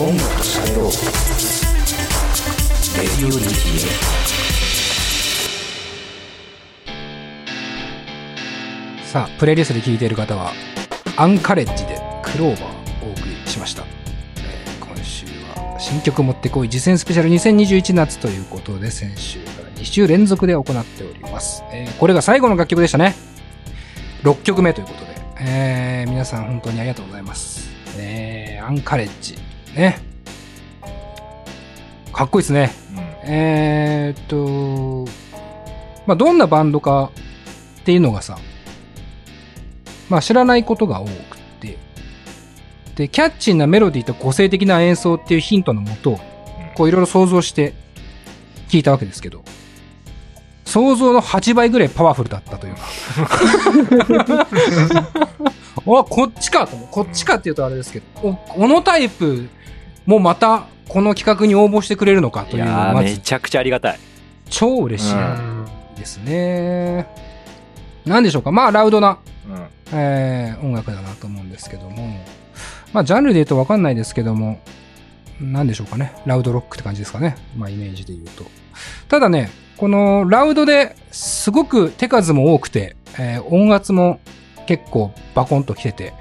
[0.00, 0.90] 音楽と喋ろう
[2.96, 3.88] レディオ DTA
[9.06, 10.52] さあ、プレイリストで聴いている方は、
[11.16, 13.84] アンカレッジでクローバーをお送りしました。
[14.38, 21.62] えー今週は新曲持ってこい実践スペシャル2021夏ということで、先週から2週連続で行っております。
[21.72, 23.14] えーこれが最後の楽曲でしたね。
[24.24, 27.68] 6曲目ということで、えー皆さん本当にありがとうございます。
[27.96, 28.33] え
[28.64, 29.36] アンカレッジ。
[29.76, 29.98] ね。
[32.14, 32.72] かっこいいですね。
[33.26, 35.04] えーっと、
[36.06, 37.10] まあ、どんなバンドか
[37.80, 38.38] っていうのがさ、
[40.08, 41.12] まあ、知らないことが多くっ
[41.60, 41.76] て、
[42.96, 46.18] で、キャッチーなメロディーと個性的な演奏っていうヒントのもと、
[46.74, 47.74] こういろいろ想像して
[48.68, 49.44] 聞いたわけですけど、
[50.64, 54.46] 想像の8倍ぐらいパワフルだったというか。
[55.76, 56.88] あ、こっちかと思う。
[56.90, 59.48] こっちかっていうとあれですけど、おこのタイプ
[60.06, 63.98] もまたこの企画に応募してくれるのかという、いやめちゃくちゃありがたい。
[64.50, 67.06] 超嬉しいうんですね。
[68.04, 68.52] なんでしょうか。
[68.52, 72.20] まあ、ラウドな、うんえー音楽だなと思うんですけども、
[72.92, 74.60] まあ、ジャンルで言うとわかんないですけども、
[75.40, 76.12] なんでしょうかね。
[76.26, 77.36] ラウドロックって感じですかね。
[77.56, 78.44] まあ、イメージで言うと。
[79.08, 84.20] ただね、このラウドですごく手数も多くて、えー音圧も
[84.66, 86.14] 結構バコンと来てて、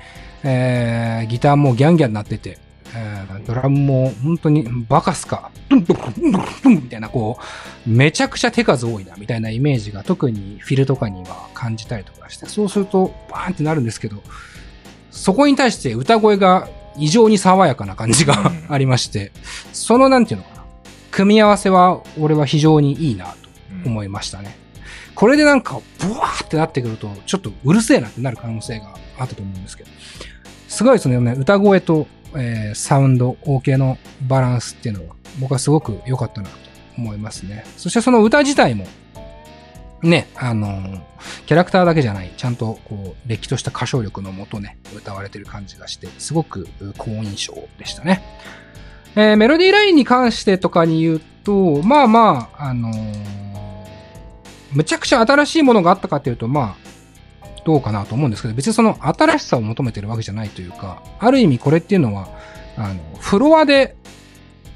[0.43, 2.57] えーギターもギャンギャンなってて、
[2.95, 6.31] えードラムも本当にバカスカ、ドンドンドン
[6.63, 7.37] ドンみたいなこ
[7.87, 14.21] う、めちゃくちゃ手数多いなみたいなイメージが特にフィルとかには感じたりとかして、そうするとバーンってなるんですけど、
[15.11, 18.65] そこに対して歌声が異常に爽やかな感じがうん。
[18.69, 19.31] ありまして、
[19.71, 20.63] そのなんていうのかな、
[21.11, 23.35] 組み合わせは俺は非常にいいなと
[23.85, 24.57] 思いましたね。
[25.15, 29.89] これでなんか、ブワーってなってくると、ちょっとうるせえなってなる可能性があったと思うんですけど、
[30.67, 33.97] すごいそのね、歌声と、えーサウンド、オーケーの
[34.27, 36.55] バランスっていうのは、僕はすごく良かったなと
[36.97, 37.63] 思いますね。
[37.77, 38.87] そしてその歌自体も、
[40.01, 41.01] ね、あのー
[41.45, 46.67] キャラクターだけじゃない、ちゃんとこう、れっきとした歌唱力のもとね、歌われてる感じがして、すごく
[46.97, 48.23] 好印象でしたね。
[49.15, 53.42] えーメロディーラインに関してとかに言うと、まあまあ、あのー
[54.73, 56.75] むちゃくちゃ新しいものがあったかっていうと、ま
[57.43, 62.27] あ、どうかなと思うんですけど、別にその新しさを求めてるわけじゃないというか、ある意味これっていうのは、
[62.77, 63.95] あの、フロアで、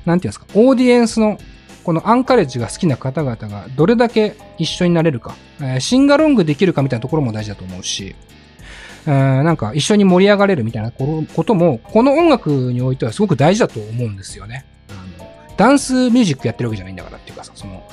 [0.06, 1.38] なんていうんですか、オーディエンスの、
[1.84, 8.16] このアンカレッジが好きな方々がどれだけ一緒になれるか、えーシンガロングできるかみたいなところも大事だと思うし、
[9.06, 14.66] えーなんか一緒に盛り上がれるみたいなことも、この音楽においてはすごく大事だと思うんですよね。
[14.90, 17.84] あのダンスミュージックやってるわけじゃないんだからっていうかさ、その、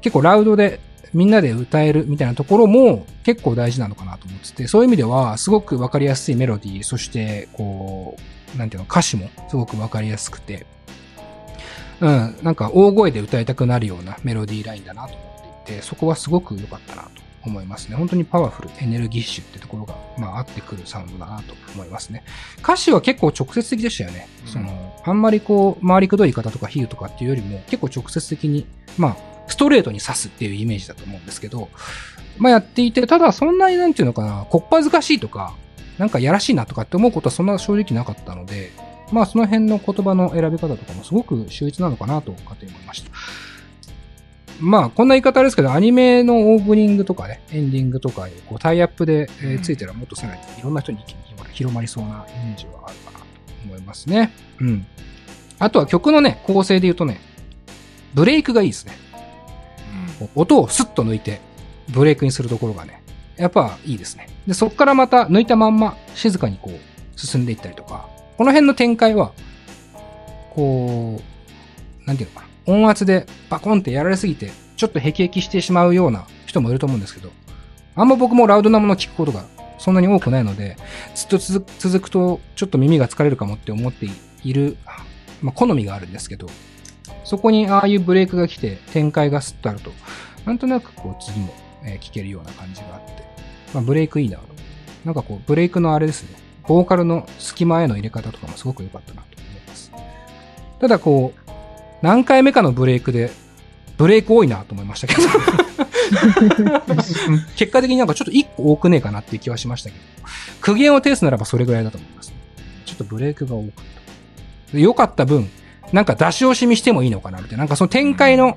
[0.00, 0.80] 結構ラウドで
[1.16, 8.18] みんなで歌えるみたいなところも結構大事なのかなと思ってて、そういう意味ではすごくわかりやすいメロディー、そして、こ
[8.54, 10.66] う、なんていうの、歌詞もすごくわかりやすくて、
[12.00, 17.10] うん、なんか大声で歌いたくなるようなメロディーラインだなと思っていて、そこはすごく良かったなと
[17.46, 17.96] 思いますね。
[17.96, 22.24] 本当にパワフル、エネルギッシュってところが、まあ、合ってくるサウンドだなと思いますね。
[22.58, 24.28] 歌詞は結構直接的でしたよね。
[24.44, 28.66] うんその、あんまりこう、回りくどい方とか比喩とかっていうよりも、結構直接的に、
[28.98, 31.68] まあ、ストレートに刺すっていうイメージだと思うんですけど、
[32.38, 35.54] まあやっていて、ただそんなになんていうのかな、こっぱずかしいとか、
[35.98, 38.72] なんかやらしいなとかって思うことはそんな正直なかったので、
[39.12, 43.10] まあその辺の言葉の選び方とかもすごく秀逸なのかなと勝手に思いました。
[44.60, 50.98] まあこんな言い方ですけど、アニメのオープニングとかね、エンディングとかにこうタイアップで、えついてるらもっとさらにいろんな人に
[51.52, 53.24] 広まりそうなイメージはあるかなと
[53.64, 54.32] 思いますね。
[54.60, 54.86] うん。
[55.58, 57.20] あとは曲のね、構成で言うとね、
[58.14, 58.92] ブレイクがいいですね。
[60.34, 61.40] 音をスッと抜いて、
[61.88, 63.02] ブレイクにするところがね、
[63.36, 64.28] やっぱいいですね。
[64.46, 69.32] で、そこからまた抜いたまんま、静かにこう、進んでいったりとか、この辺の展開は、
[70.50, 77.30] こう、なんていうのかな、音圧でバコンってやられすぎて、ちょっとヘキヘキしてしまうような人もいると思うんですけど、
[77.94, 79.44] あんま僕もラウドなもの聞くことが
[79.78, 80.76] そんなに多くないので、
[81.14, 84.06] ずっと続続くとちょっと耳が疲れるかもって思って
[84.44, 84.76] いる、
[85.42, 86.48] まあ、好みがあるんですけど、
[87.26, 89.90] そこにああいうブレイクが来て展開がスッとあると、
[90.44, 91.52] なんとなくこう次も、
[91.82, 93.24] えー聞けるような感じがあって、
[93.74, 94.44] まあ、ブレイクいいなと。
[95.04, 96.36] なんかこう、ブレイクのあれですね、
[96.68, 99.92] ボーカルの隙間への入れ方とかもすごく良かったなと思います。
[100.80, 101.50] ただこう、
[102.00, 103.30] 何回目かのブレイクで、
[103.96, 105.22] ブレイク多いなと思いましたけど。
[107.56, 110.02] 結果的になんかちょっと一個多くねえかなっていう気はしましたけど、
[110.60, 112.32] 苦言を呈すならばそれぐらいだと思います、
[112.84, 113.72] ちょっとブレイクが多かっ
[114.70, 114.76] た。
[114.76, 115.50] で良かった分、
[115.92, 118.56] なんか出し惜しみしてもいいのかなみたいな、なんかその展開の、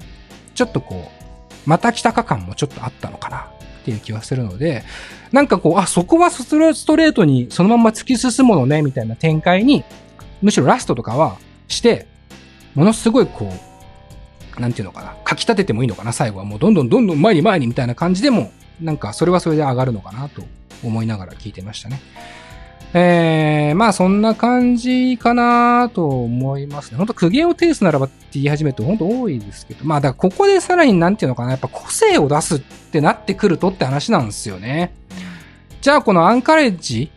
[0.55, 1.11] ちょっとこ
[1.65, 3.49] う、また来たか感もちょっとあったのかな。
[3.79, 4.83] っていう気はするので、
[5.31, 9.83] なんかこう、あ、そこはストレートにそのまんま突き進むのね、みたいな展開に
[10.41, 11.37] むしろラストとかは
[11.67, 12.07] して、
[12.75, 13.51] ものすごいこ
[14.57, 16.45] う、なんていうのかな、書き立ててもいいのかな、最後は。
[16.45, 20.43] もうどんどんどんどん前に前にみたいな感じでも、なんかそれはそれで上がるのかなと
[20.83, 22.01] 思いながら聞いてましたね。
[22.93, 26.97] えー、まあそんな感じかなと思いますね。
[26.97, 34.93] 本当苦言を呈すならばって言い始めると本当多いですけど、まあだからここでさらになんていうのかな、やっぱ個性を出すってなってくるとって話なんですよね。
[35.81, 37.11] じゃあこのアンカレッジ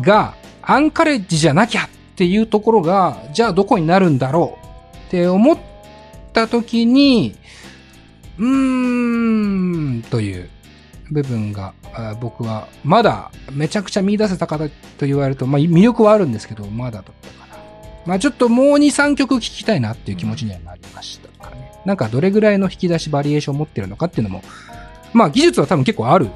[0.00, 4.58] が、アンカレッジじゃなきゃっていうところが、じゃあどこになるんだろ
[4.94, 5.58] うって思っ
[6.32, 7.34] た時に、
[8.38, 10.48] うーん、という
[11.12, 14.72] 部分が、あ僕は、まだめちゃくちゃ見出せた方と
[15.06, 17.62] 言われると、まあ魅力はあるんですけど、まだだったかな。
[18.06, 21.72] まあちょっともう2、3曲聴きたいなっていう気持ちにはなりましたかね。
[21.84, 24.42] なんかどれぐらいの引き出しバリエーションを持ってるのかっていうのも、
[25.12, 26.28] まあ技術は多分結構ある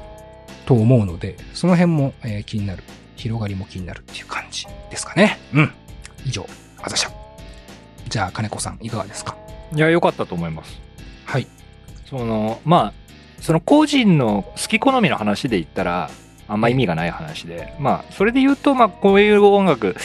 [0.65, 2.83] と思うので、その辺も、えー気になる。
[3.15, 5.39] 広がりも気になるっていう感じですかね。
[5.51, 5.71] うん。
[6.23, 6.47] 以上、
[6.83, 7.11] あざしゃ。
[8.07, 9.35] じゃあ、金子さん、いかがですか？
[9.73, 10.79] いや、良かったと思います。
[11.25, 11.47] はい。
[12.05, 12.93] その、まあ、
[13.39, 16.09] その個人の好き好みの話で言ったら、
[16.47, 19.95] あんま意味がない話で、まあ、それで言うと、まあ、こういう音楽、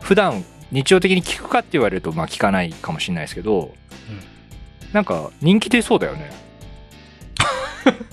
[0.00, 3.74] 普段日常的に聴くかって言われると、まあ、聴かないかもしれないですけど、
[4.92, 6.30] なんか、人気出そうだよね。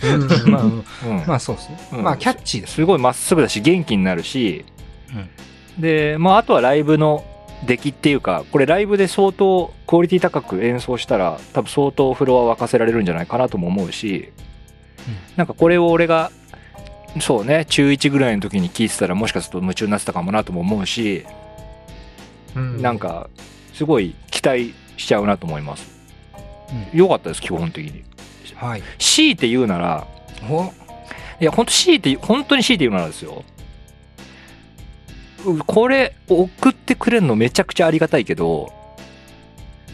[0.04, 0.84] うん、 まあ、うん。
[1.28, 1.78] まあそうですね。
[1.94, 2.76] うんまあキャッチーです。
[2.76, 4.66] すごいまっすぐだし、元気になるし、
[5.14, 5.30] うん
[5.80, 7.24] で、まあ、あとはライブの
[7.66, 14.32] 出来っていうか、これライブで相当クオリティ高く演奏したら、多分相当フロア沸かせられるんじゃないかなとも思うし、
[15.36, 16.32] なんかこれを俺が、
[17.20, 21.26] そうね、中1ぐらいの時に聴いてたらもしかすると夢中になってたかもなとも思うし、
[22.56, 23.30] うんなん、か、
[23.74, 25.90] すごい期待しちゃうなと思います。
[26.72, 28.04] うん良かったです、基本的に。
[28.56, 28.84] はい。
[28.98, 30.08] 強いて言うなら、
[30.50, 30.74] お
[31.40, 33.44] いや、本当強いて、本当に強いて言うならですよ。
[35.46, 38.74] うこれ、送ってくれるのめちゃくちゃありがたいけど、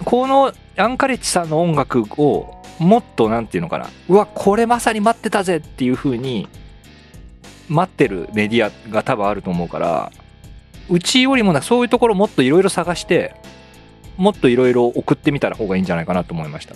[0.05, 6.47] このアンカレッジさんの音楽を、もっとなんていうのかな、うわ、これまさに待ってたぜっていう風に、
[7.69, 10.11] 待ってるメディアが多分あると思うから、
[10.89, 13.35] うちよりもな、そういうところもっといろいろ探して、
[14.17, 16.75] もっといろいろ送ってみたら方がいいんじゃないかなと思いました。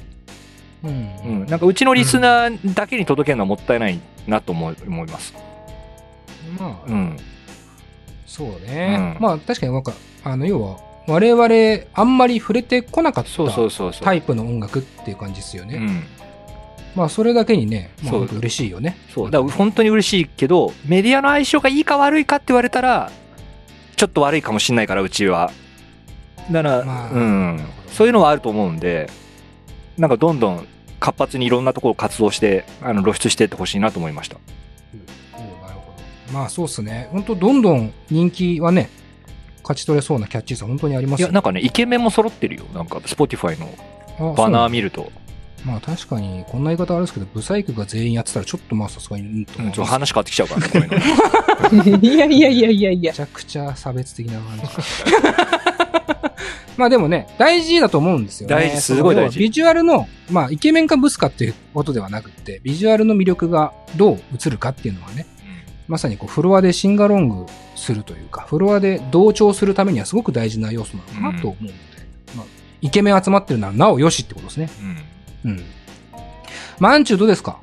[0.84, 1.16] うん。
[1.24, 5.34] うん、なんかうちのリスナーだけに届けるのはもったいないなと思います。
[6.60, 7.18] まあ、うん。
[8.26, 9.16] そうね。
[9.18, 9.94] うんまあ確かになんか、
[10.24, 14.02] あの、要は、我々、あんまり触れてこなかった。
[14.04, 15.78] タイプの音楽っていう感じですよね。
[15.78, 16.04] うん。
[16.96, 18.98] まあそれだけにね、まあ嬉しいよね。
[19.14, 19.32] そう。
[19.32, 23.12] だから本当に嬉しいけど、メディアの相性がいいか悪いかって言われたら、
[23.96, 25.52] ちょっと悪いかもしんないから、うちは。
[26.52, 27.66] だから、まあうん。
[27.90, 29.10] そういうのはあると思うんで、
[29.98, 30.68] なんかどんどん
[31.00, 34.38] 活発にいろんなところ活動して、あの露出していってほしいなと思いました。
[35.34, 35.94] おなるほ
[36.28, 36.34] ど。
[36.34, 37.08] まあそうっすね。
[37.12, 38.90] 本当どんどん人気はね、
[39.68, 42.64] 勝ち取れそうなキャッチーさ本当にありますよいや、なんかね、イケメンも揃ってるよ。
[42.74, 45.12] なんか、Spotify のバナー見ると。
[45.66, 53.16] まあ確かに、こんな言い方あれですけど、ブサイクが全員やってたらちょっとまあさすがに、うんと話変わってきちゃうからね、 いやいやいやいやいやめ。
[53.16, 54.64] ちゃくちゃ差別的な感じ。
[56.78, 58.56] まあでもね、大事だと思うんですよね。
[58.56, 65.26] 大事すごい大事ビジュアルの、まあイケメンかブスかっていうことではなくって、ビジュアルの魅力がどう映るかっていうのはね、
[65.88, 67.46] まさにこうフロアでシンガロング
[67.78, 71.74] するというか、フロアで同調するためにはすごく大事な要素なのかなと思うので、
[72.36, 72.46] まあ、
[72.82, 74.70] イケメン集まってるならなおよしってことですね。
[75.46, 75.52] うん。
[75.52, 75.64] うん。
[76.80, 77.60] まあ、アンチューどうですか？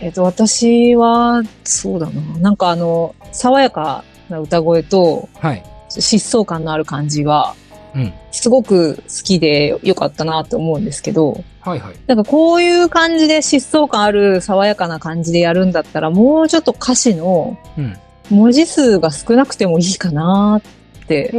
[0.00, 2.38] えっと、私は、そうだな。
[2.38, 5.62] なんかあの、爽やかな歌声と、はい。
[5.88, 7.54] 疾走感のある感じは、
[7.94, 8.12] うん。
[8.32, 11.94] すごく好きで良かったなと思うんですけど、はいはい。
[12.06, 17.96] なんかこういう感じで疾走感ある爽やかな感じでやるんだったら、もうちょっと歌詞のうん。
[18.30, 20.60] 文字数が少なくてもいいかな
[21.02, 21.30] って。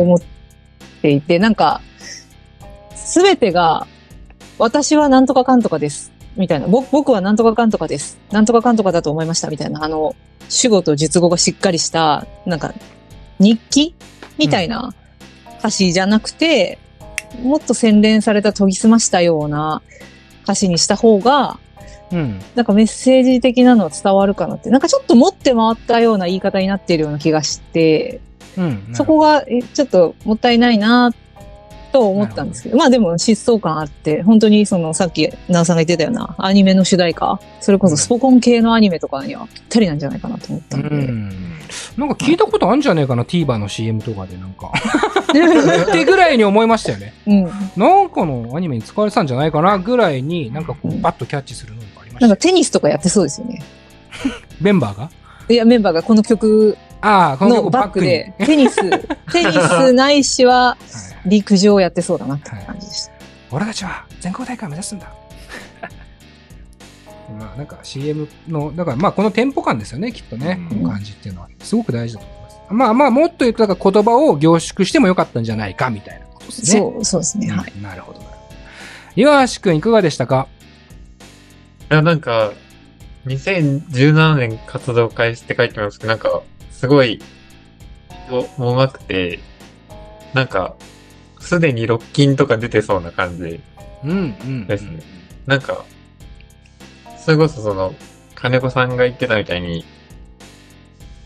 [0.00, 0.20] 思っ
[1.02, 1.80] ていて、なんか、
[2.94, 3.86] すべてが、
[4.58, 6.12] 私はなんとかかんとかです。
[6.36, 6.66] みたいな。
[6.66, 8.18] 僕僕はなんとかかんとかです。
[8.30, 9.48] なんとかかんとかだと思いました。
[9.48, 9.84] みたいな。
[9.84, 10.14] あの、
[10.48, 12.74] 主語と述語がしっかりした、なんか、
[13.38, 13.94] 日記？
[14.38, 14.94] みたいな
[15.58, 16.78] 歌詞じゃなくて、
[17.42, 19.82] もっと洗練された研ぎ澄ましたような
[20.44, 21.58] 歌詞にした方が、
[22.12, 22.40] うん。
[22.54, 24.70] なんかメッセージ的なのは伝わるかなって。
[24.70, 28.20] なんかちょっと持って回ったような言い方になっているような気がして、
[28.56, 28.88] うん。
[28.92, 31.12] そこが、え、ちょっともったいないな
[31.92, 40.96] と思ったんですけど、まあでも疾走感あって、本当にそのさっき、なおさんが言ってたようなアニメの主題歌、それこそスポコン系のアニメとかにはぴったりなんじゃないかなと思ったうので。
[40.96, 41.30] ん。
[41.96, 44.72] なんか聞いたことあるんじゃねえかな、TVer の CM とかでなんか。
[45.30, 47.12] ってぐらいに思いましたよね。
[47.26, 47.44] うん。
[47.76, 51.89] なんかのアニメに使われてたんじゃないかなぐらいに、なんかこう、うんバッとキャッチするのがありましたよ。
[52.20, 53.62] なんかテニスとかやってそうですよね。
[54.60, 55.10] メンバーが？
[55.48, 58.76] いや、メンバーがこの曲ああ、このバックにで、テニス、
[59.32, 60.76] テニスないしはは
[61.24, 63.12] い陸上をやってそうだなって感じでした。
[63.50, 65.06] 俺たちは全国大会を目指すんだ。
[67.38, 70.58] まあなんか CM の、だからまあこのテンポ感ですよね、きっとね。
[70.70, 71.48] うんこの感じっていうのは。
[71.62, 72.56] すごく大事だと思います。
[72.70, 76.80] まあまあもっと言うと、だから言葉を凝縮してもよかったんじゃないか、みたいなことですね。
[76.80, 77.50] そう、そうですね。
[77.50, 77.72] はい。
[77.76, 78.40] うんなるほどなるほど。
[79.16, 80.46] 岩橋くんいかがでしたか？
[80.59, 80.59] い
[81.90, 82.52] や、なんか、
[83.26, 87.20] 2017年活動開始って書いてますけど、なんか、すごい、
[88.56, 89.40] もうまくて、
[90.32, 90.76] なんか、
[91.40, 93.60] すでにロッキンとか出てそうな感じ。
[94.04, 94.66] うん、うん。
[94.66, 95.02] ですね
[95.46, 95.84] なんか、
[97.18, 97.94] それこそその、
[98.34, 99.84] 金子さんが言ってたみたいに、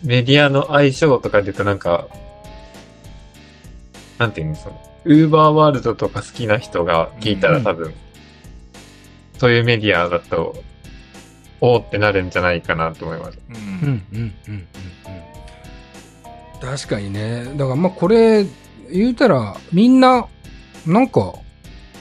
[0.03, 2.09] メディアの相性とかで言うとなんか、
[4.19, 7.95] なんていうの、その、ウーバーワールドとか好きな人が聞いたうんら多分、
[9.39, 10.63] そういうメディアだと、
[11.61, 13.39] おーってなるんじゃないかなと思います。
[13.49, 14.55] うんうん、うん、うん、うん。
[14.55, 14.67] うん
[16.61, 17.45] 確かにね。
[17.57, 18.47] だからまあこれ、
[18.91, 20.27] 言うたら、みんな、
[20.87, 21.35] なんか、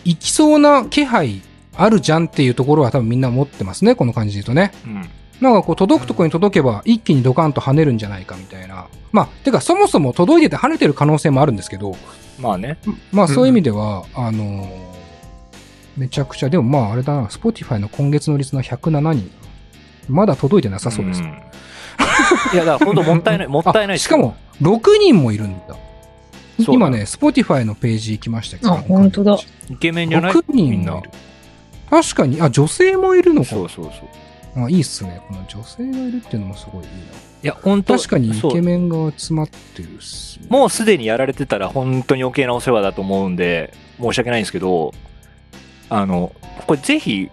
[0.05, 1.41] 行きそうな気配
[1.75, 4.71] あるじゃんっていうところは多分みんな持ってますね、この感じで言うとね。
[4.85, 5.09] うん
[5.41, 8.87] なんかこう届くとこに届けば一気にドカンと跳ねるんじゃないかみたいな。
[9.11, 11.97] まあ、てかそもそも届いてて跳ねてる可能性もあるんですけど、
[12.39, 12.77] まあね。
[13.11, 14.93] まあそういう意味では、あのー
[15.97, 19.31] めちゃくちゃ、でもまああれだな、Spotify の今月の率の107人。
[20.09, 21.21] まだ届いてなさそうです。
[21.21, 21.25] ん
[22.53, 25.75] いや、だから本当もったいない、もったいないあしかも、6人もいるんだ。
[26.59, 28.73] 今ね、Spotify のページ行きましたけど。
[28.73, 29.38] あ本当だ
[29.69, 30.91] イケメンじゃない？6人いる。
[31.89, 33.50] 確かに、あ、女性もいるのか。
[33.50, 33.91] そうそうそ
[34.62, 34.65] う。
[34.65, 35.21] あいいっすね。
[35.27, 36.95] この女性がいるっていうのもすごいいいな。
[37.43, 44.93] いや、本当確かにイケメンが集まってるっすね、もうすでにやられてたら本当に余計なお世話だと思うんで、申し訳ないんですけど、
[45.89, 46.33] あの、
[46.67, 47.29] これぜひ、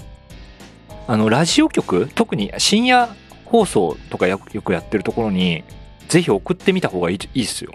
[1.06, 3.08] あの、ラジオ局、特に深夜
[3.44, 5.64] 放送とかよよくやってるところに、
[6.08, 7.72] ぜひ送ってみた方がいいいいっすよ。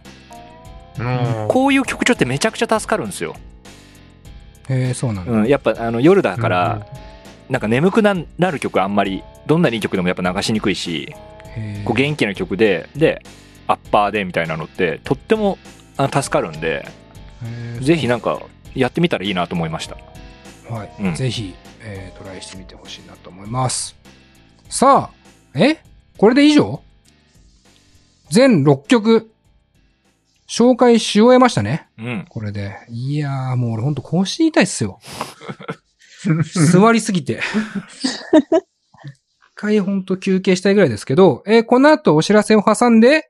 [1.00, 3.36] うんこういう曲調ってめちゃくちゃ助かるんですよ。
[4.70, 5.32] へえ、そうなんだ。
[5.32, 6.86] うん、やっぱあの夜だから、
[7.50, 11.13] なんか眠くななる曲あんまり、どんなにいい曲でもやっぱ流しにくいし、
[11.84, 13.22] こう元気な曲で、で、
[13.67, 15.58] アッパーでみたいなのって、とっても
[15.98, 16.88] 助かるんで、
[17.82, 18.41] ぜひなんか
[18.74, 19.98] やってみたらいいなと思いました。
[20.69, 20.91] はい。
[21.00, 23.95] うんぜひ、えートライしてみてほしいなと思います。
[24.69, 25.77] さあ、え？
[26.17, 26.81] これで以上？
[28.31, 29.29] 全6曲、
[30.50, 31.88] 紹介し終えましたね。
[31.98, 32.25] うん。
[32.29, 32.75] これで。
[32.89, 35.00] いやー、もう俺ほんと更新痛いっすよ。
[36.72, 37.39] 座りすぎて。
[37.39, 37.41] 一
[39.55, 43.29] 回ほんと休憩したいぐらいですけど、えーこの後お知らせを挟んで、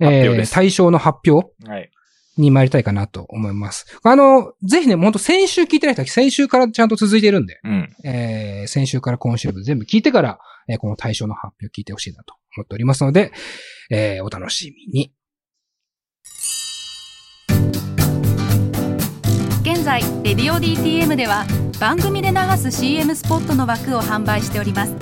[0.00, 1.90] えー対象の発表はい。
[2.36, 3.98] に参りたいかなと思います。
[4.02, 7.96] あの、ぜひね、ほんと先週聞いてない人は先週からちゃんと続いているんで、うん。
[8.04, 10.38] えー先週から今週分全部聞いてから、
[10.68, 13.32] えーこの対象の発表聞いてほしいなと思っておりますので、
[13.90, 15.12] えーお楽しみに。
[19.62, 21.44] 現在レディオ DTM では
[21.80, 24.94] 番組で流す CM スポットの枠を販売しております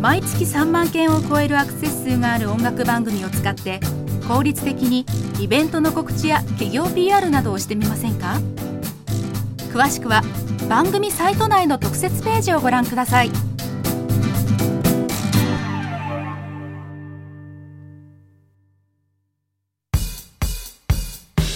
[0.00, 3.80] 毎月3万件を超えるアクセス数がある音楽番組を使って
[4.30, 5.04] 効率的に
[5.40, 8.40] イベントの告知や企業 PR などをしてみませんか？
[9.72, 10.22] 詳しくは
[10.68, 13.30] 番組サイト内の特設ページをご覧ください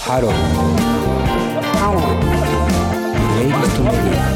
[0.00, 0.32] ハロー。
[1.78, 2.02] ハロー。
[3.38, 4.26] レイリストメディア。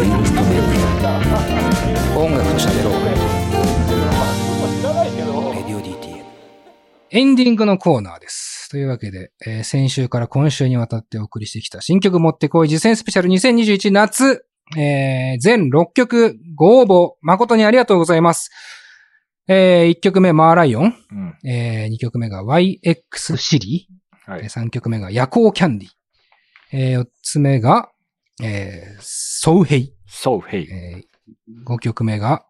[0.00, 1.04] レイリストメディ
[2.16, 2.18] ア。
[2.18, 3.75] 音楽と喋ろう。
[7.16, 8.68] エンディングのコーナーです。
[8.68, 14.44] というわけで、えー先週から今週にわたってお送りしてきた新曲持ってこい自薦スペシャル2021夏、
[14.76, 18.50] えー全6曲ご応募誠にありがとうございます。
[19.48, 20.94] え1曲目マーライオン。
[21.10, 21.48] うん。
[21.50, 23.88] え2曲目が YX シリ
[24.26, 25.88] はいえー3曲目が夜行キャンディ。
[26.72, 27.88] え4つ目が、
[28.42, 29.94] えー、ソウヘイ。
[30.06, 30.62] そう、ヘイ。
[30.70, 31.04] え
[31.66, 32.44] 5曲目が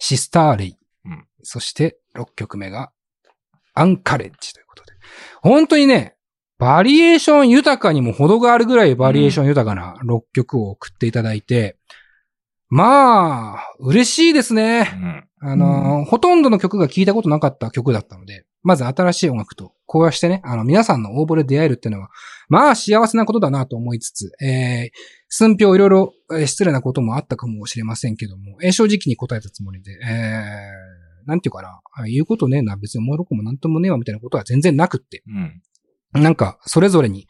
[0.00, 0.76] シスターレイ。
[1.04, 2.90] うんそして6曲目が
[3.78, 4.92] アンカレッジということで。
[5.42, 6.14] 本当にね、
[6.58, 11.76] バリエーション豊かにも程があるぐらいバリエーション豊かな6曲を送っていただいて、
[12.68, 14.82] まあ、嬉しいですうね。
[14.82, 15.24] ん。
[15.40, 22.08] あのーほとんどの曲が聴いたことなかった曲だったので、まず新しい音楽とこうしてね、あの、皆さんの応募で出会えるっていうのは、
[22.48, 24.90] まあ幸せなことだなと思いつつ、えー、
[25.28, 30.08] 寸評いろいろえー失礼なこともあったかもしれませんけども、えー正直に答えたつもりで、えー、
[31.28, 35.22] なんていうかな、あ言うことねえな、別におもろくもなんともねえわみたいなことは全然なくって、
[36.14, 36.22] うん。
[36.22, 37.28] なんか、それぞれに、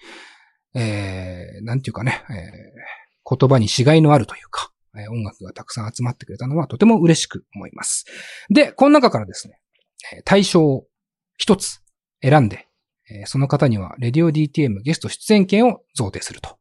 [0.72, 8.04] えー、なんていうかね、えー、言葉にしがいのあるというか、えー音楽がたくさん集まってくれたのはとても嬉しく思います。
[8.50, 9.58] で、この中からですね、
[10.14, 10.86] えー対象を
[11.36, 11.80] 一つ
[12.22, 12.68] 選んで、
[13.10, 16.56] えーその方には、レディオ DTM ゲスト出演権を贈呈すると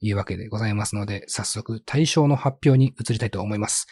[0.00, 3.88] いうわけでございますので、早速対象の発表に移りたいと思います。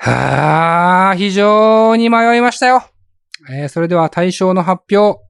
[0.00, 2.84] はあ、非常に迷いましたよ。
[3.50, 5.20] えーそれでは対象の発表。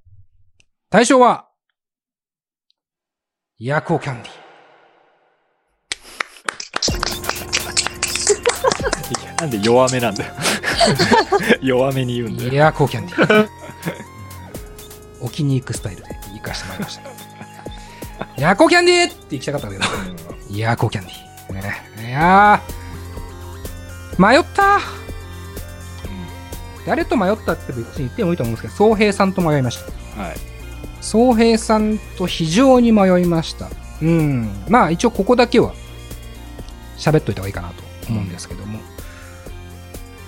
[0.90, 1.48] 対象は、
[3.58, 4.32] ヤコーキャンディ。
[9.40, 10.34] なんで弱めなんだよ。
[11.62, 12.52] 弱めに言うんだよ。
[12.52, 13.48] ヤコーキャンディ。
[15.22, 17.02] 置きに行くスタイルで行かしてまいりました。
[18.36, 19.84] ヤコーキャンディって行きたかったんだけ
[20.52, 20.56] ど。
[20.56, 21.28] ヤコーキャンディ。
[21.54, 21.62] ね、
[22.06, 22.77] いやー、
[24.18, 24.80] 迷った
[26.86, 29.78] 誰と迷ったって別に言ってもいいと思うんですけど、総平さんと迷いまし
[30.16, 30.22] た。
[30.22, 30.36] はい。
[31.00, 33.68] 総平さんと非常に迷いました。
[34.02, 34.64] うん。
[34.68, 35.74] まあ一応ここだけは
[36.96, 38.80] 喋っといた方がいいかなと思うんですけども。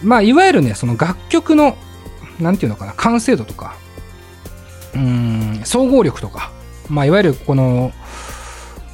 [0.03, 1.77] まあいわゆるね、その楽曲の、
[2.39, 3.75] なんていうのかな、完成度とか、
[4.95, 6.53] うん、総合力とか、
[6.89, 7.93] まあいわゆるこの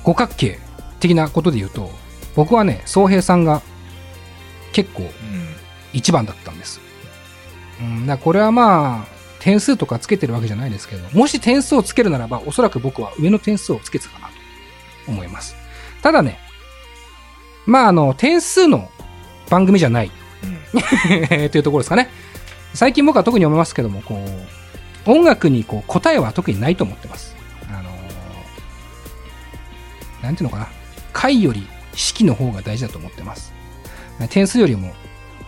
[0.04, 0.58] 五角形
[1.00, 1.90] 的なことで言うと、
[2.34, 3.62] 僕はね、総平さんが
[4.76, 5.10] 結構うん。
[5.94, 6.80] 一番だったんです。
[7.80, 14.34] うん、これはまあ、点数とかつけてるわけじゃないですけど、もし点数をつけるならば、おそらく僕は上の点数をつけてたかなと
[15.08, 15.56] 思います。
[16.02, 16.38] ただね、
[17.64, 18.90] まああの、点数の
[19.48, 20.10] 番組じゃない
[21.50, 22.10] というところですかね。
[22.74, 24.22] 最近僕は特に思いますけども、こ
[25.06, 27.34] う、音楽にこう答えは特にないと思ってます。
[27.70, 30.68] あのーなんていうのかな。
[31.14, 33.55] 回より式の方が大事だと思ってます。
[34.28, 34.94] 点数よりも、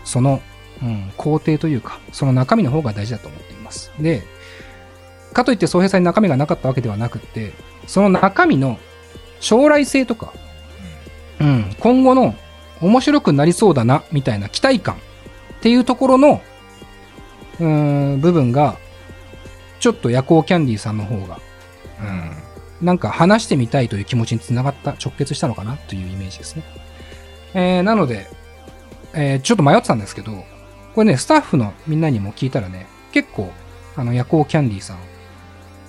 [0.05, 0.41] その、
[0.83, 3.93] うん、工程というか、その中身の方が大事だと思っています。
[3.99, 4.23] で、
[5.33, 7.53] かといって総平さんに中身がなかったわけではなくて、
[7.87, 8.79] その中身の
[9.41, 10.33] 将来性とか、
[11.41, 12.35] うん、今後の
[12.81, 14.99] 面白くなりそうだな、みたいな期待感っ
[15.61, 16.41] ていうところの、
[17.61, 18.77] うん、部分が、
[19.81, 21.41] ちょっと夜行キャンディーさんの方が、
[22.01, 22.87] うん。
[22.87, 26.63] なんか話してみたいという気持ちにつながった、直結したのかなというイメージですね。
[27.55, 28.29] えー、なので、
[29.15, 30.45] えーちょっと迷ってたんですけど、
[30.95, 33.53] これね、スタッフのみんなにも聞いたらね、結構、
[33.97, 34.99] あの、夜行キャンディーさん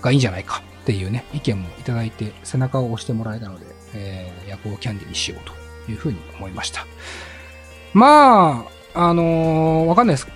[0.01, 5.49] がいいんじゃないかっていうね、意見もいただいて、背中を押してもらえたので、えー、夜行キャンディーにしよう
[5.85, 6.85] というふうに思いました。
[7.93, 10.27] まあ、あのーわかんないです。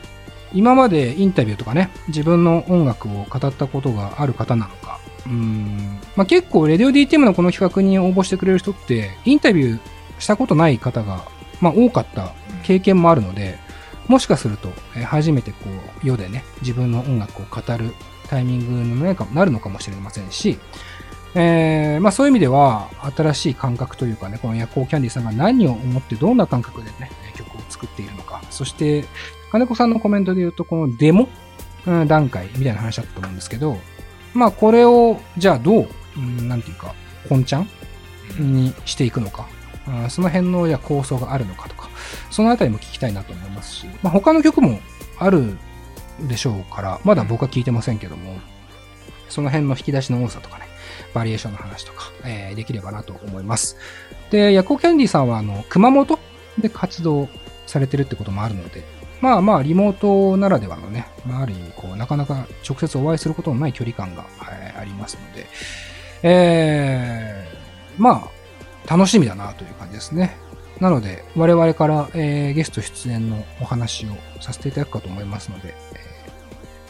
[0.53, 9.79] 今までインタビューとかね、自分の音楽を語ったことがある方なのか、うん、まあ結構、レディオ DTM のこの企画に応募してくれる人って、インタビュー
[10.19, 11.25] したことない方が、
[11.63, 13.57] まあ多かった経験もあるので、
[14.07, 15.57] もしかすると、え初めてこ
[16.03, 17.93] う、世でね、自分の音楽を語る
[18.27, 20.59] タイミングになるのかもしれませんし、
[21.35, 29.05] えーまあそういう意味では、新しい感覚というかね、この夜行キャンディーさんが何を思ってどんな感覚でね、曲を作っているのか、そして、
[29.51, 31.29] 金子さんのコメントで言うと、このデモ、
[32.07, 33.77] 段階みたいな話だったと思うんですけど、
[34.33, 36.93] まあこれを、じゃあどう、うんなんていうか、
[37.29, 37.67] 本ちゃん
[38.37, 39.47] にしていくのか、
[40.09, 41.89] その辺のじゃあ構想があるのかとか、
[42.31, 44.79] そのあたりも聞きたいなと思いますし、まあ他の曲も
[45.19, 45.57] ある
[46.27, 48.37] でしょうから、まだ僕は聞いてませんけども、
[49.29, 50.65] その辺の引き出しの多さとかね、
[51.13, 53.77] バリエーションの話とか、えーできればなと思います。
[54.31, 56.19] で、ヤコキャンディさんは、あの、熊本
[56.57, 57.27] で活動
[57.65, 58.83] されてるってこともあるので、
[59.21, 65.47] まあまあ、リモートならではのね、あ、る意味、こう、なかなか直接お会いすることのない距離感が、はいありますので、
[66.23, 68.42] えー、まあ、
[68.87, 70.35] 楽しみだなという感じですね。
[70.79, 74.09] なので、我々から、えーゲスト出演のお話を
[74.41, 75.97] させていただくかと思いますので、え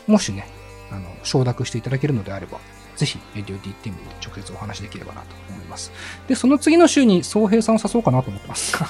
[0.07, 0.47] ーもしね、
[0.91, 2.59] あの、承諾していただけるのであれば、
[2.97, 5.91] ぜひ、レディオ DTM で直接お話できればなと思います。
[6.27, 8.73] で、その次の週に、総平さんを誘おうかなと思ってます。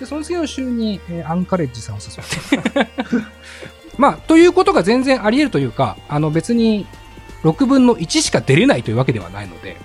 [0.00, 2.88] で、その次の週に、えーアンカレッジさんを誘って。
[3.98, 6.86] まあ、ということが全然あり得るというか、あの別に
[7.42, 9.76] 6分の1しか出れないというわけではないので、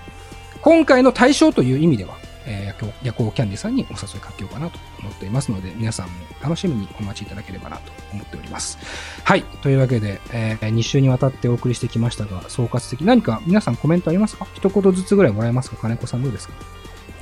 [0.67, 8.77] 今回の対象という意味では、えー、夜行キャンディさんにお誘いかけようかなと思っていますので、皆さんも楽しみにお待ちいただければなと思っております。
[9.23, 9.43] はい。
[9.61, 14.45] というわけで、え2週にわたってお送りしてきましたが、総括的、何か皆さんコメントありますか？
[14.55, 15.77] 一言ずつぐらいもらえますか？
[15.77, 16.53] 金子さんどうですか？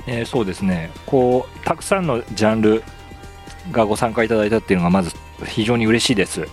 [0.08, 0.90] えーそうですね。
[1.06, 2.82] こうたくさんのジャンル
[3.70, 5.14] がご参加いただいたっていうのがまず
[5.46, 6.48] 非常に嬉しいです、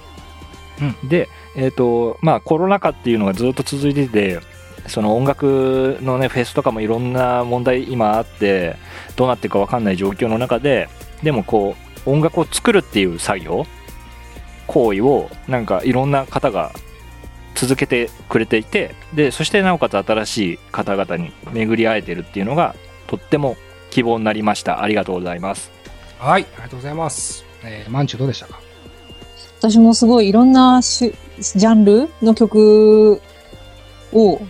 [1.04, 4.40] でえっ、とまあコロナ禍っていうのがずっと続いてて
[4.88, 8.76] その音楽のねフェスとかもいろんな問題今あって
[9.16, 10.90] どうなっていくか分かんない状況の中で
[11.24, 13.66] でもこう音楽を作るっていう作業
[14.68, 16.72] 行為をなんかいろんな方が
[17.56, 22.76] 続けてくれていてでそしてなおかつ新しい方々に巡り会えてるっていうのが
[23.08, 23.56] とっても
[23.92, 25.72] 希望になりましたありがとうございます
[26.20, 26.44] はい。
[26.54, 27.44] ありがとうございます。
[27.66, 28.62] えー、マンチュどうでしたか？
[29.60, 33.22] 私もすごいいろんなしジャンルの曲
[34.14, 34.42] を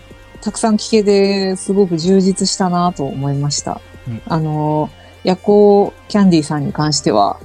[0.44, 3.80] たくさん聴けて、すごく充実したなと思いました。
[4.08, 4.90] うんあの、
[5.24, 7.40] 夜行キャンディーさんに関しては、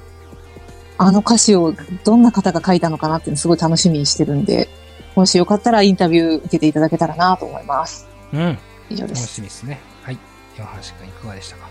[0.98, 4.68] あの歌詞をどんな方が書いたのかなっていうのすごい楽しみにしてるんで、
[5.14, 8.08] もしよかったらインタビュー受けていただけたらなと思います。
[8.32, 8.58] うん。
[8.90, 9.34] 以上で楽す。
[9.34, 9.80] しみですね。
[10.02, 10.18] はい。
[10.56, 11.68] 岩橋君いかがでしたか？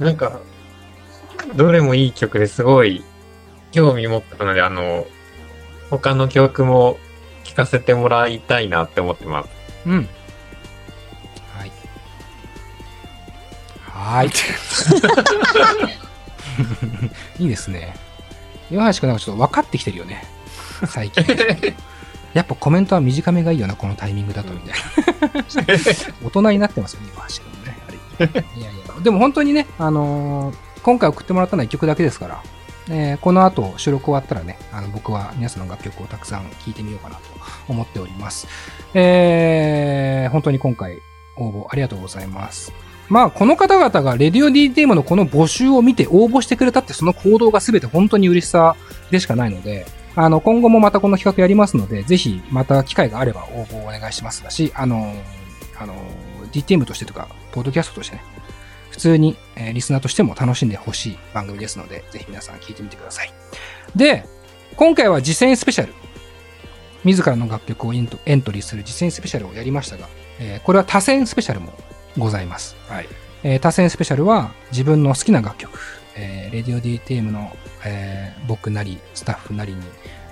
[0.00, 0.40] なんか、
[1.54, 3.04] どれもいい曲ですごい
[3.70, 5.06] 興味持ったので、あの、
[5.90, 6.96] 他の曲も
[7.44, 9.50] 聴かせてもらいたいなって思ってます。
[9.86, 10.08] うん。
[11.56, 11.72] はい。
[13.82, 14.30] はーい。
[17.42, 17.94] いいですね。
[18.70, 20.24] 岩橋君なんかちょっと分かってきてるよね。
[20.86, 21.24] 最近。
[22.34, 24.78] やっぱコメントは短めがいいよな、このタイミングだと、みたい
[25.32, 25.44] な。
[26.24, 27.76] 大人になってますよね、岩橋君もね。
[27.86, 29.00] あれいやいや。
[29.02, 32.42] でも本当にね、あのー今回送ってもらったのは1曲だけですから、
[32.90, 37.22] えーこの後収録終わったらね、あの僕は皆さんの楽曲をたくさん聴いてみようかなと
[37.68, 38.46] 思っております。
[38.94, 40.98] えー、本当に今回
[41.36, 42.72] 応募ありがとうございます。
[43.08, 48.76] まあ、この方々がレディオ DTM のこの募集を見て応募してくれたってその行動が全て本当に嬉しさ
[49.10, 55.12] でしかないので、あの、今後もまたこの企画やりますので、ぜひまた機会があれば応募をお願いしますだし、あの、
[55.78, 55.94] あの、
[56.52, 58.22] DTM としてとか、ポッドキャストとしてね、
[58.94, 63.32] 普通に、えーリスナーとしても楽しんでほしい番組ですので、ぜひ皆さん聞いてみてください。
[63.96, 64.24] で、
[64.76, 65.92] 今回は実践スペシャル。
[67.02, 71.72] 自らの楽曲をエントリーする実践スペシャルをやりましたが、えーこれは多選スペシャルも
[72.16, 72.76] ございます。
[72.88, 73.08] はい。
[73.42, 75.76] えー多選スペシャルは自分の好きな楽曲、
[76.14, 79.82] えー、レディオ DTM の、えー僕なり、スタッフなりに、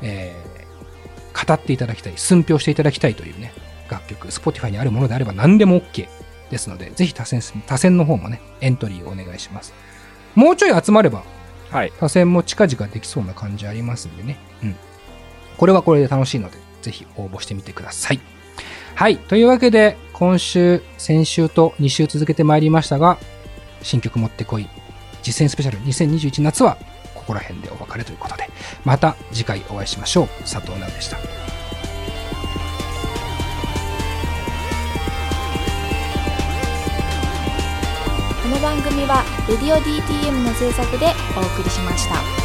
[0.02, 0.62] えー
[1.46, 3.52] 語っていただきたい、寸評していただきたいというね、
[3.90, 6.06] 楽曲、Spotify にあるものであれば何でも OK
[6.52, 9.72] ですので、ぜひ多選、多選の方もね、エントリーをお願いします。
[10.34, 11.24] もうちょい集まれば、
[11.70, 11.92] はい。
[11.98, 14.38] 多選も近々できそうな感じありますんでね。
[14.62, 14.76] うん。
[15.56, 18.20] これはこれで楽しいので、ぜひ応募してみてください。
[18.94, 19.16] はい。
[19.16, 23.18] というわけで、今週、先週と2週続けてまいりましたが、
[23.80, 24.68] 新曲持ってこい、
[25.22, 26.76] 実践スペシャル2021夏は、
[27.14, 28.50] ここら辺でお別れということで、
[28.84, 30.28] また次回お会いしましょう。
[30.42, 31.41] 佐藤直でした。
[38.52, 42.41] この番組は「レディオ DTM」の制作でお送りしました。